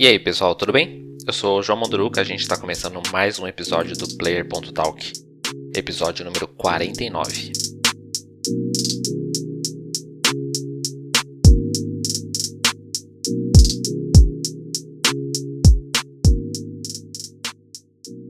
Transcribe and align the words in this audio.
E 0.00 0.06
aí 0.06 0.18
pessoal, 0.18 0.54
tudo 0.54 0.72
bem? 0.72 1.06
Eu 1.26 1.32
sou 1.34 1.58
o 1.58 1.62
João 1.62 1.78
Mondruca, 1.78 2.22
a 2.22 2.24
gente 2.24 2.40
está 2.40 2.56
começando 2.56 3.02
mais 3.12 3.38
um 3.38 3.46
episódio 3.46 3.94
do 3.94 4.08
Player.talk, 4.16 5.12
episódio 5.76 6.24
número 6.24 6.48
49. 6.48 7.52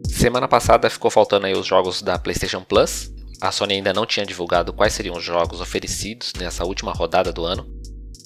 Semana 0.08 0.48
passada 0.48 0.90
ficou 0.90 1.08
faltando 1.08 1.46
aí 1.46 1.52
os 1.52 1.68
jogos 1.68 2.02
da 2.02 2.18
PlayStation 2.18 2.64
Plus. 2.64 3.12
A 3.40 3.52
Sony 3.52 3.74
ainda 3.74 3.92
não 3.92 4.04
tinha 4.04 4.26
divulgado 4.26 4.72
quais 4.72 4.92
seriam 4.92 5.16
os 5.16 5.22
jogos 5.22 5.60
oferecidos 5.60 6.32
nessa 6.36 6.64
última 6.64 6.90
rodada 6.90 7.32
do 7.32 7.44
ano. 7.44 7.79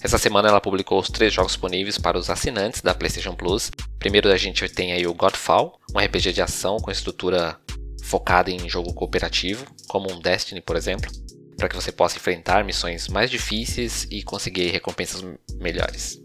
Essa 0.04 0.18
semana 0.18 0.50
ela 0.50 0.60
publicou 0.60 1.00
os 1.00 1.08
três 1.08 1.32
jogos 1.32 1.52
disponíveis 1.52 1.96
para 1.96 2.18
os 2.18 2.28
assinantes 2.28 2.82
da 2.82 2.94
PlayStation 2.94 3.34
Plus. 3.34 3.70
Primeiro 3.98 4.30
a 4.30 4.36
gente 4.36 4.68
tem 4.68 4.92
aí 4.92 5.06
o 5.06 5.14
Godfall, 5.14 5.80
um 5.94 5.98
RPG 5.98 6.34
de 6.34 6.42
ação 6.42 6.76
com 6.76 6.90
estrutura 6.90 7.58
focada 8.02 8.50
em 8.50 8.68
jogo 8.68 8.92
cooperativo, 8.92 9.64
como 9.88 10.12
um 10.12 10.20
Destiny, 10.20 10.60
por 10.60 10.76
exemplo, 10.76 11.10
para 11.56 11.70
que 11.70 11.74
você 11.74 11.90
possa 11.90 12.18
enfrentar 12.18 12.62
missões 12.66 13.08
mais 13.08 13.30
difíceis 13.30 14.06
e 14.10 14.22
conseguir 14.22 14.66
recompensas 14.66 15.24
melhores. 15.58 16.20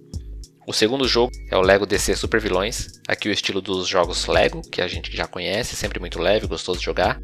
O 0.68 0.74
segundo 0.74 1.08
jogo 1.08 1.32
é 1.50 1.56
o 1.56 1.62
Lego 1.62 1.86
DC 1.86 2.18
Super 2.18 2.42
Vilões, 2.42 3.00
aqui 3.08 3.30
o 3.30 3.32
estilo 3.32 3.62
dos 3.62 3.88
jogos 3.88 4.26
Lego, 4.26 4.62
que 4.62 4.82
a 4.82 4.90
gente 4.90 5.16
já 5.16 5.26
conhece, 5.26 5.78
sempre 5.78 6.02
muito 6.02 6.20
leve, 6.20 6.48
gostoso 6.48 6.80
de 6.80 6.86
jogar. 6.86 7.18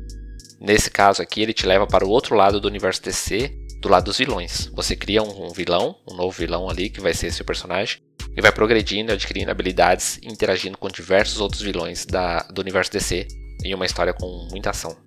Nesse 0.62 0.90
caso 0.90 1.22
aqui, 1.22 1.41
ele 1.41 1.54
te 1.54 1.68
leva 1.68 1.85
para 1.85 2.05
o 2.05 2.10
outro 2.10 2.34
lado 2.34 2.62
do 2.62 2.68
universo 2.70 3.04
DC, 3.04 3.65
do 3.86 3.92
lado 3.92 4.06
dos 4.06 4.18
vilões. 4.18 4.66
Você 4.74 4.96
cria 4.96 5.22
um, 5.22 5.54
vilão, 5.54 5.96
um 6.10 6.16
novo 6.16 6.32
vilão 6.32 6.68
ali, 6.68 6.90
que 6.90 7.00
vai 7.00 7.14
ser 7.14 7.32
seu 7.32 7.46
personagem, 7.46 8.02
e 8.36 8.42
vai 8.42 8.52
progredindo, 8.52 9.12
adquirindo 9.12 9.52
habilidades 9.52 10.18
e 10.24 10.27
interagindo 10.27 10.76
com 10.76 10.90
diversos 10.90 11.40
outros 11.40 11.62
vilões 11.62 12.04
da, 12.04 12.40
do 12.52 12.62
universo 12.62 12.92
DC, 12.92 13.27
em 13.64 13.76
uma 13.76 13.86
história 13.86 14.12
com 14.12 14.48
muita 14.50 14.72
ação. 14.72 14.98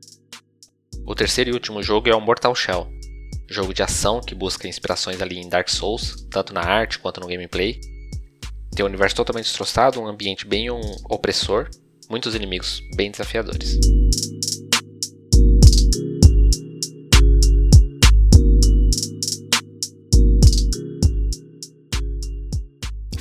O 1.04 1.12
terceiro 1.12 1.50
e 1.50 1.52
último 1.52 1.82
jogo 1.82 2.08
é 2.08 2.14
o 2.14 2.20
Mortal 2.20 2.54
Shell, 2.54 2.88
jogo 3.50 3.74
de 3.74 3.82
ação 3.82 4.20
que 4.20 4.32
busca 4.32 4.68
inspirações 4.68 5.20
ali 5.20 5.38
em 5.38 5.48
Dark 5.48 5.68
Souls, 5.68 6.24
tanto 6.30 6.54
na 6.54 6.60
arte 6.60 7.00
quanto 7.00 7.20
no 7.20 7.26
gameplay, 7.26 7.80
tem 8.76 8.84
um 8.84 8.88
universo 8.88 9.16
totalmente 9.16 9.46
destroçado, 9.46 10.00
um 10.00 10.06
ambiente 10.06 10.46
bem 10.46 10.70
um 10.70 10.80
opressor, 11.10 11.68
muitos 12.08 12.36
inimigos 12.36 12.80
bem 12.94 13.10
desafiadores. 13.10 13.76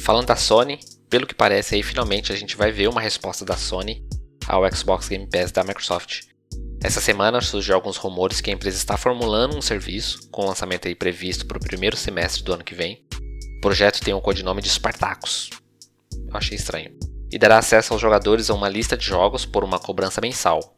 Falando 0.08 0.27
da 0.27 0.38
Sony, 0.38 0.80
pelo 1.09 1.27
que 1.27 1.36
parece 1.36 1.75
aí 1.75 1.83
finalmente 1.83 2.31
a 2.31 2.36
gente 2.38 2.55
vai 2.55 2.72
ver 2.72 2.88
uma 2.88 3.02
resposta 3.02 3.44
da 3.44 3.58
Sony 3.58 4.08
ao 4.47 4.64
Xbox 4.73 5.09
Game 5.09 5.27
Pass 5.27 5.52
da 5.52 5.66
Microsoft. 5.66 6.22
Essa 6.81 7.02
semana 7.02 7.41
surgiu 7.41 7.75
alguns 7.75 7.97
rumores 7.97 8.39
que 8.39 8.49
a 8.49 8.53
empresa 8.53 8.77
está 8.77 8.95
formulando 8.95 9.58
um 9.58 9.61
serviço 9.61 10.30
com 10.31 10.45
lançamento 10.45 10.88
aí 10.88 10.95
previsto 10.95 11.45
para 11.45 11.58
o 11.58 11.59
primeiro 11.59 11.97
semestre 11.97 12.41
do 12.41 12.53
ano 12.53 12.64
que 12.64 12.73
vem, 12.73 13.03
o 13.58 13.59
projeto 13.59 13.99
tem 13.99 14.14
o 14.14 14.22
codinome 14.22 14.61
de 14.61 14.69
Spartacus. 14.69 15.49
Eu 16.14 16.38
achei 16.38 16.55
estranho. 16.55 16.97
E 17.30 17.38
dará 17.38 17.58
acesso 17.58 17.92
aos 17.92 18.02
jogadores 18.02 18.49
a 18.49 18.53
uma 18.53 18.69
lista 18.69 18.95
de 18.95 19.05
jogos 19.05 19.45
por 19.45 19.61
uma 19.61 19.77
cobrança 19.77 20.21
mensal. 20.21 20.77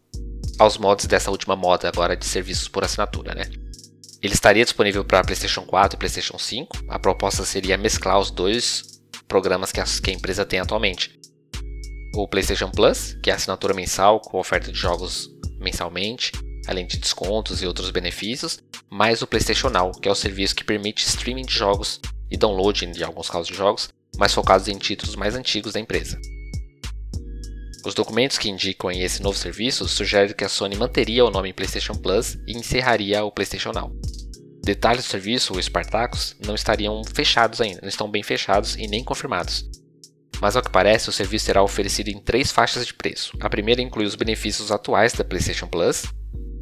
Aos 0.57 0.79
mods 0.79 1.05
dessa 1.05 1.29
última 1.29 1.55
moda 1.55 1.87
agora 1.87 2.17
de 2.17 2.25
serviços 2.25 2.67
por 2.67 2.83
assinatura, 2.83 3.35
né? 3.35 3.43
Ele 4.23 4.33
estaria 4.33 4.63
disponível 4.63 5.05
para 5.05 5.23
PlayStation 5.23 5.61
4 5.61 5.97
e 5.97 5.99
PlayStation 5.99 6.39
5. 6.39 6.85
A 6.87 6.97
proposta 6.97 7.45
seria 7.45 7.77
mesclar 7.77 8.19
os 8.19 8.31
dois 8.31 8.98
programas 9.29 9.71
que 9.71 9.79
a, 9.79 9.85
que 9.85 10.11
a 10.11 10.13
empresa 10.13 10.43
tem 10.43 10.59
atualmente. 10.59 11.17
O 12.15 12.27
PlayStation 12.27 12.69
Plus, 12.71 13.15
que 13.23 13.29
é 13.29 13.33
a 13.33 13.35
assinatura 13.37 13.73
mensal 13.73 14.19
com 14.19 14.39
oferta 14.39 14.71
de 14.71 14.77
jogos 14.77 15.29
mensalmente, 15.59 16.31
além 16.67 16.85
de 16.85 16.97
descontos 16.97 17.61
e 17.61 17.67
outros 17.67 17.91
benefícios, 17.91 18.59
mais 18.89 19.21
o 19.21 19.27
PlayStation 19.27 19.69
Now, 19.69 19.91
que 19.91 20.09
é 20.09 20.11
o 20.11 20.15
serviço 20.15 20.55
que 20.55 20.63
permite 20.63 21.07
streaming 21.07 21.45
de 21.45 21.53
jogos 21.53 22.01
e 22.29 22.35
downloading 22.35 22.91
de 22.91 23.03
alguns 23.03 23.29
casos 23.29 23.47
de 23.47 23.53
jogos, 23.53 23.89
mas 24.17 24.33
focados 24.33 24.67
em 24.67 24.77
títulos 24.77 25.15
mais 25.15 25.35
antigos 25.35 25.73
da 25.73 25.79
empresa. 25.79 26.19
Os 27.85 27.93
documentos 27.93 28.37
que 28.37 28.49
indicam 28.49 28.91
esse 28.91 29.21
novo 29.21 29.37
serviço 29.37 29.87
sugerem 29.87 30.35
que 30.35 30.43
a 30.43 30.49
Sony 30.49 30.75
manteria 30.75 31.23
o 31.23 31.31
nome 31.31 31.53
PlayStation 31.53 31.93
Plus 31.93 32.37
e 32.45 32.57
encerraria 32.57 33.23
o 33.23 33.31
PlayStation 33.31 33.71
Now. 33.71 33.98
Detalhes 34.69 35.03
do 35.03 35.09
serviço, 35.09 35.57
o 35.57 35.59
Spartacus, 35.59 36.35
não 36.45 36.53
estariam 36.53 37.01
fechados 37.03 37.59
ainda, 37.59 37.79
não 37.81 37.89
estão 37.89 38.07
bem 38.07 38.21
fechados 38.21 38.75
e 38.75 38.85
nem 38.85 39.03
confirmados. 39.03 39.67
Mas 40.39 40.55
ao 40.55 40.61
que 40.61 40.69
parece, 40.69 41.09
o 41.09 41.11
serviço 41.11 41.45
será 41.45 41.63
oferecido 41.63 42.09
em 42.09 42.19
três 42.19 42.51
faixas 42.51 42.85
de 42.85 42.93
preço. 42.93 43.35
A 43.41 43.49
primeira 43.49 43.81
inclui 43.81 44.05
os 44.05 44.13
benefícios 44.13 44.71
atuais 44.71 45.11
da 45.11 45.23
PlayStation 45.23 45.65
Plus, 45.65 46.03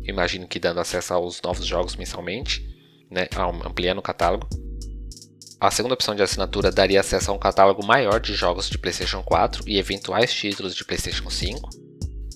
imagino 0.03 0.47
que 0.47 0.57
dando 0.57 0.79
acesso 0.79 1.13
aos 1.13 1.41
novos 1.41 1.65
jogos 1.65 1.97
mensalmente, 1.97 2.65
né, 3.11 3.27
ampliando 3.65 3.97
o 3.97 4.01
catálogo. 4.01 4.47
A 5.59 5.69
segunda 5.69 5.93
opção 5.93 6.15
de 6.15 6.23
assinatura 6.23 6.71
daria 6.71 7.01
acesso 7.01 7.29
a 7.29 7.33
um 7.33 7.37
catálogo 7.37 7.85
maior 7.85 8.21
de 8.21 8.33
jogos 8.33 8.69
de 8.69 8.77
PlayStation 8.77 9.21
4 9.21 9.67
e 9.67 9.77
eventuais 9.77 10.33
títulos 10.33 10.73
de 10.73 10.85
PlayStation 10.85 11.29
5. 11.29 11.69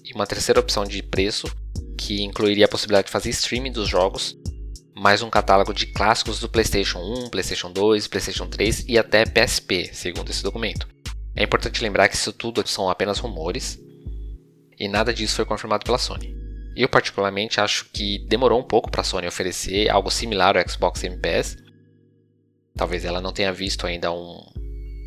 E 0.04 0.14
uma 0.14 0.28
terceira 0.28 0.60
opção 0.60 0.84
de 0.84 1.02
preço, 1.02 1.50
que 1.98 2.22
incluiria 2.24 2.66
a 2.66 2.68
possibilidade 2.68 3.06
de 3.06 3.14
fazer 3.14 3.30
streaming 3.30 3.72
dos 3.72 3.88
jogos, 3.88 4.36
mais 5.02 5.24
um 5.24 5.30
catálogo 5.32 5.74
de 5.74 5.88
clássicos 5.88 6.40
do 6.40 6.48
PlayStation 6.48 7.00
1, 7.00 7.30
PlayStation 7.32 7.72
2, 7.72 8.08
PlayStation 8.08 8.48
3 8.48 8.86
e 8.88 9.00
até 9.00 9.26
PSP, 9.26 9.90
segundo 9.92 10.30
esse 10.30 10.44
documento. 10.44 10.88
É 11.36 11.44
importante 11.44 11.82
lembrar 11.82 12.08
que 12.08 12.16
isso 12.16 12.32
tudo 12.32 12.66
são 12.68 12.88
apenas 12.88 13.18
rumores 13.18 13.80
e 14.80 14.88
nada 14.88 15.12
disso 15.12 15.38
foi 15.38 15.46
confirmado 15.46 15.84
pela 15.84 15.98
Sony. 15.98 16.36
Eu 16.76 16.88
particularmente 16.88 17.60
acho 17.60 17.86
que 17.92 18.20
demorou 18.28 18.60
um 18.60 18.64
pouco 18.64 18.92
para 18.92 19.02
a 19.02 19.04
Sony 19.04 19.28
oferecer 19.28 19.90
algo 19.90 20.12
similar 20.12 20.56
ao 20.56 20.70
Xbox 20.70 21.02
Game 21.02 21.18
Pass, 21.18 21.58
Talvez 22.76 23.04
ela 23.04 23.20
não 23.20 23.34
tenha 23.34 23.52
visto 23.52 23.86
ainda 23.86 24.12
um, 24.12 24.42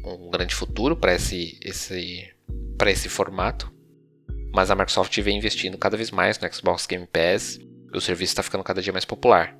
um 0.04 0.30
grande 0.30 0.54
futuro 0.54 0.96
para 0.96 1.14
esse, 1.14 1.58
esse, 1.62 2.30
esse 2.86 3.08
formato. 3.08 3.72
Mas 4.52 4.70
a 4.70 4.74
Microsoft 4.74 5.18
vem 5.20 5.38
investindo 5.38 5.78
cada 5.78 5.96
vez 5.96 6.10
mais 6.10 6.38
no 6.38 6.52
Xbox 6.52 6.86
Game 6.86 7.06
Pass 7.06 7.58
e 7.58 7.96
o 7.96 8.00
serviço 8.00 8.32
está 8.32 8.42
ficando 8.42 8.62
cada 8.62 8.82
dia 8.82 8.92
mais 8.92 9.04
popular. 9.04 9.56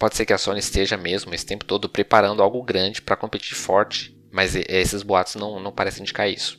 Pode 0.00 0.16
ser 0.16 0.24
que 0.24 0.32
a 0.32 0.38
Sony 0.38 0.60
esteja 0.60 0.96
mesmo 0.96 1.34
esse 1.34 1.44
tempo 1.44 1.62
todo 1.62 1.86
preparando 1.86 2.42
algo 2.42 2.62
grande 2.62 3.02
para 3.02 3.18
competir 3.18 3.54
forte, 3.54 4.18
mas 4.32 4.54
esses 4.56 5.02
boatos 5.02 5.34
não, 5.34 5.60
não 5.60 5.70
parecem 5.70 6.00
indicar 6.00 6.26
isso. 6.26 6.58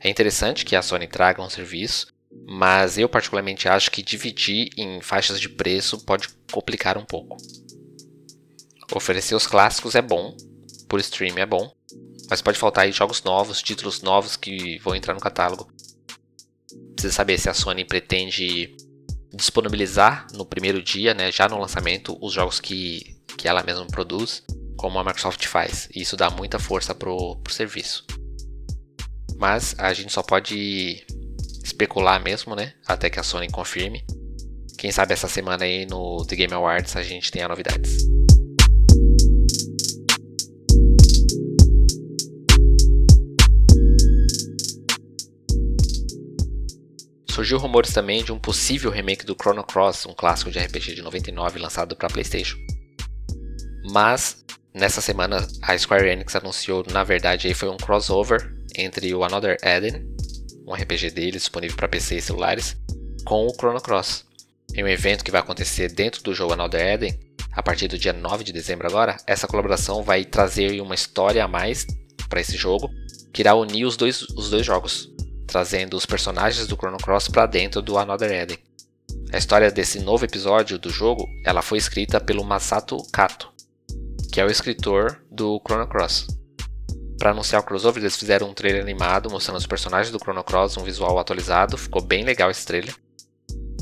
É 0.00 0.08
interessante 0.08 0.64
que 0.64 0.74
a 0.74 0.80
Sony 0.80 1.06
traga 1.06 1.42
um 1.42 1.50
serviço, 1.50 2.06
mas 2.48 2.96
eu 2.96 3.06
particularmente 3.06 3.68
acho 3.68 3.90
que 3.90 4.02
dividir 4.02 4.70
em 4.78 5.02
faixas 5.02 5.38
de 5.38 5.50
preço 5.50 6.06
pode 6.06 6.30
complicar 6.50 6.96
um 6.96 7.04
pouco. 7.04 7.36
Oferecer 8.94 9.34
os 9.34 9.46
clássicos 9.46 9.94
é 9.94 10.00
bom, 10.00 10.34
por 10.88 10.98
stream 11.00 11.36
é 11.36 11.44
bom, 11.44 11.70
mas 12.30 12.40
pode 12.40 12.58
faltar 12.58 12.84
aí 12.84 12.92
jogos 12.92 13.22
novos, 13.24 13.60
títulos 13.60 14.00
novos 14.00 14.36
que 14.36 14.78
vão 14.78 14.96
entrar 14.96 15.12
no 15.12 15.20
catálogo. 15.20 15.70
Precisa 16.94 17.12
saber 17.12 17.38
se 17.38 17.50
a 17.50 17.54
Sony 17.54 17.84
pretende 17.84 18.74
disponibilizar 19.32 20.26
no 20.34 20.44
primeiro 20.44 20.82
dia, 20.82 21.14
né, 21.14 21.30
já 21.30 21.48
no 21.48 21.58
lançamento, 21.58 22.16
os 22.20 22.32
jogos 22.32 22.60
que, 22.60 23.16
que 23.36 23.48
ela 23.48 23.62
mesma 23.62 23.86
produz, 23.86 24.42
como 24.76 24.98
a 24.98 25.04
Microsoft 25.04 25.46
faz. 25.46 25.88
E 25.94 26.02
isso 26.02 26.16
dá 26.16 26.30
muita 26.30 26.58
força 26.58 26.94
pro, 26.94 27.36
pro 27.36 27.52
serviço. 27.52 28.04
Mas 29.38 29.74
a 29.78 29.92
gente 29.92 30.12
só 30.12 30.22
pode 30.22 31.04
especular 31.62 32.22
mesmo, 32.22 32.54
né? 32.54 32.72
Até 32.86 33.10
que 33.10 33.20
a 33.20 33.22
Sony 33.22 33.50
confirme. 33.50 34.04
Quem 34.78 34.92
sabe 34.92 35.12
essa 35.12 35.28
semana 35.28 35.64
aí 35.64 35.86
no 35.86 36.24
The 36.26 36.36
Game 36.36 36.54
Awards 36.54 36.96
a 36.96 37.02
gente 37.02 37.30
tenha 37.30 37.48
novidades. 37.48 37.98
Surgiu 47.36 47.58
rumores 47.58 47.92
também 47.92 48.24
de 48.24 48.32
um 48.32 48.38
possível 48.38 48.90
remake 48.90 49.26
do 49.26 49.36
Chrono 49.38 49.62
Cross, 49.62 50.06
um 50.06 50.14
clássico 50.14 50.50
de 50.50 50.58
RPG 50.58 50.94
de 50.94 51.02
99 51.02 51.58
lançado 51.58 51.94
para 51.94 52.08
PlayStation. 52.08 52.56
Mas 53.92 54.42
nessa 54.72 55.02
semana 55.02 55.46
a 55.60 55.76
Square 55.76 56.08
Enix 56.08 56.34
anunciou, 56.34 56.82
na 56.90 57.04
verdade, 57.04 57.46
aí 57.46 57.52
foi 57.52 57.68
um 57.68 57.76
crossover 57.76 58.50
entre 58.74 59.14
o 59.14 59.22
Another 59.22 59.58
Eden, 59.62 60.02
um 60.66 60.72
RPG 60.72 61.10
dele 61.10 61.32
disponível 61.32 61.76
para 61.76 61.88
PC 61.88 62.16
e 62.16 62.22
celulares, 62.22 62.74
com 63.26 63.46
o 63.46 63.52
Chrono 63.52 63.82
Cross. 63.82 64.24
Em 64.74 64.82
um 64.82 64.88
evento 64.88 65.22
que 65.22 65.30
vai 65.30 65.42
acontecer 65.42 65.92
dentro 65.92 66.22
do 66.22 66.32
jogo 66.32 66.54
Another 66.54 66.80
Eden, 66.80 67.20
a 67.52 67.62
partir 67.62 67.86
do 67.86 67.98
dia 67.98 68.14
9 68.14 68.44
de 68.44 68.52
dezembro 68.54 68.86
agora, 68.86 69.18
essa 69.26 69.46
colaboração 69.46 70.02
vai 70.02 70.24
trazer 70.24 70.80
uma 70.80 70.94
história 70.94 71.44
a 71.44 71.48
mais 71.48 71.86
para 72.30 72.40
esse 72.40 72.56
jogo, 72.56 72.90
que 73.30 73.42
irá 73.42 73.54
unir 73.54 73.84
os 73.84 73.94
dois, 73.94 74.22
os 74.22 74.48
dois 74.48 74.64
jogos 74.64 75.14
trazendo 75.46 75.96
os 75.96 76.04
personagens 76.04 76.66
do 76.66 76.76
Chrono 76.76 76.98
Cross 76.98 77.28
para 77.28 77.46
dentro 77.46 77.80
do 77.80 77.96
Another 77.98 78.30
Eden. 78.30 78.58
A 79.32 79.38
história 79.38 79.70
desse 79.70 80.00
novo 80.00 80.24
episódio 80.24 80.78
do 80.78 80.90
jogo 80.90 81.26
ela 81.44 81.62
foi 81.62 81.78
escrita 81.78 82.20
pelo 82.20 82.44
Masato 82.44 82.96
Kato, 83.12 83.50
que 84.32 84.40
é 84.40 84.44
o 84.44 84.50
escritor 84.50 85.20
do 85.30 85.60
Chrono 85.66 85.86
Cross. 85.86 86.26
Para 87.18 87.30
anunciar 87.30 87.62
o 87.62 87.64
crossover, 87.64 88.02
eles 88.02 88.16
fizeram 88.16 88.50
um 88.50 88.54
trailer 88.54 88.82
animado 88.82 89.30
mostrando 89.30 89.56
os 89.56 89.66
personagens 89.66 90.12
do 90.12 90.18
Chrono 90.18 90.44
Cross, 90.44 90.76
um 90.76 90.84
visual 90.84 91.18
atualizado. 91.18 91.78
Ficou 91.78 92.02
bem 92.02 92.24
legal 92.24 92.50
esse 92.50 92.66
trailer. 92.66 92.94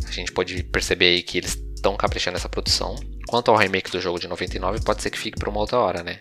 A 0.06 0.10
gente 0.10 0.30
pode 0.30 0.62
perceber 0.62 1.06
aí 1.06 1.22
que 1.22 1.38
eles 1.38 1.58
estão 1.74 1.96
caprichando 1.96 2.34
nessa 2.34 2.48
produção. 2.48 2.94
Quanto 3.26 3.50
ao 3.50 3.56
remake 3.56 3.90
do 3.90 4.00
jogo 4.00 4.20
de 4.20 4.28
99, 4.28 4.80
pode 4.82 5.02
ser 5.02 5.10
que 5.10 5.18
fique 5.18 5.38
para 5.38 5.50
uma 5.50 5.60
outra 5.60 5.78
hora, 5.78 6.02
né? 6.02 6.20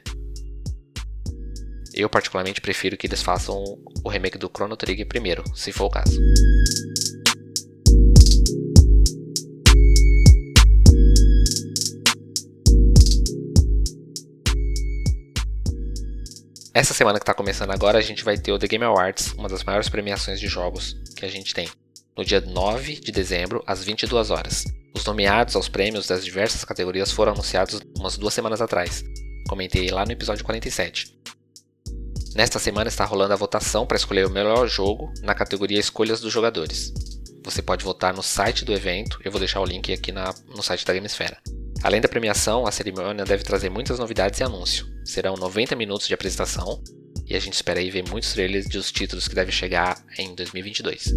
Eu 1.93 2.09
particularmente 2.09 2.59
prefiro 2.59 2.97
que 2.97 3.05
eles 3.05 3.21
façam 3.21 3.63
o 4.03 4.09
remake 4.09 4.37
do 4.37 4.49
Chrono 4.53 4.75
Trigger 4.75 5.07
primeiro, 5.07 5.43
se 5.55 5.71
for 5.71 5.85
o 5.85 5.89
caso. 5.91 6.19
Essa 16.73 16.95
semana 16.95 17.19
que 17.19 17.23
está 17.23 17.35
começando 17.35 17.69
agora, 17.69 17.99
a 17.99 18.01
gente 18.01 18.23
vai 18.23 18.35
ter 18.35 18.51
o 18.51 18.57
The 18.57 18.67
Game 18.67 18.83
Awards, 18.83 19.33
uma 19.33 19.47
das 19.47 19.63
maiores 19.63 19.87
premiações 19.87 20.39
de 20.39 20.47
jogos 20.47 20.97
que 21.15 21.23
a 21.23 21.29
gente 21.29 21.53
tem, 21.53 21.69
no 22.17 22.25
dia 22.25 22.41
9 22.41 22.95
de 22.95 23.11
dezembro, 23.11 23.63
às 23.67 23.83
22 23.83 24.31
horas. 24.31 24.65
Os 24.95 25.05
nomeados 25.05 25.55
aos 25.55 25.69
prêmios 25.69 26.07
das 26.07 26.25
diversas 26.25 26.65
categorias 26.65 27.11
foram 27.11 27.33
anunciados 27.33 27.79
umas 27.95 28.17
duas 28.17 28.33
semanas 28.33 28.61
atrás. 28.61 29.03
Comentei 29.47 29.91
lá 29.91 30.03
no 30.03 30.11
episódio 30.11 30.43
47. 30.43 31.15
Nesta 32.35 32.57
semana 32.57 32.87
está 32.87 33.05
rolando 33.05 33.33
a 33.33 33.37
votação 33.37 33.85
para 33.85 33.95
escolher 33.95 34.25
o 34.25 34.31
melhor 34.31 34.67
jogo 34.67 35.13
na 35.21 35.35
categoria 35.35 35.79
Escolhas 35.79 36.19
dos 36.19 36.33
Jogadores. 36.33 36.91
Você 37.43 37.61
pode 37.61 37.85
votar 37.85 38.11
no 38.11 38.23
site 38.23 38.65
do 38.65 38.73
evento, 38.73 39.19
eu 39.23 39.31
vou 39.31 39.37
deixar 39.37 39.61
o 39.61 39.65
link 39.65 39.93
aqui 39.93 40.11
na, 40.11 40.33
no 40.47 40.63
site 40.63 40.83
da 40.83 40.93
Gamesfera. 40.93 41.37
Além 41.83 42.01
da 42.01 42.09
premiação, 42.09 42.65
a 42.65 42.71
cerimônia 42.71 43.23
deve 43.23 43.43
trazer 43.43 43.69
muitas 43.69 43.99
novidades 43.99 44.39
e 44.39 44.43
anúncio. 44.43 44.87
Serão 45.05 45.35
90 45.35 45.75
minutos 45.75 46.07
de 46.07 46.13
apresentação 46.15 46.81
e 47.27 47.35
a 47.35 47.39
gente 47.39 47.53
espera 47.53 47.79
aí 47.79 47.91
ver 47.91 48.09
muitos 48.09 48.33
trailers 48.33 48.67
dos 48.67 48.91
títulos 48.91 49.27
que 49.27 49.35
devem 49.35 49.53
chegar 49.53 50.03
em 50.17 50.33
2022. 50.33 51.13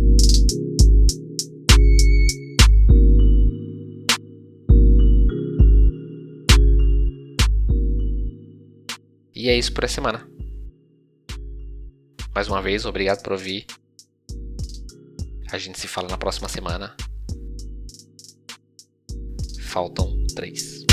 E 9.35 9.49
é 9.49 9.57
isso 9.57 9.73
por 9.73 9.85
essa 9.85 9.95
semana. 9.95 10.36
Mais 12.37 12.49
uma 12.49 12.61
vez, 12.61 12.85
obrigado 12.85 13.23
por 13.23 13.33
ouvir. 13.33 13.65
A 15.51 15.57
gente 15.57 15.81
se 15.81 15.89
fala 15.89 16.07
na 16.07 16.19
próxima 16.19 16.51
semana. 16.51 16.95
Faltam 19.63 20.15
três. 20.35 20.85